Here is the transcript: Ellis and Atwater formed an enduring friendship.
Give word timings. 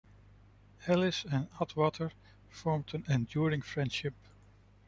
Ellis 0.87 1.25
and 1.31 1.47
Atwater 1.61 2.11
formed 2.49 2.95
an 2.95 3.05
enduring 3.07 3.61
friendship. 3.61 4.15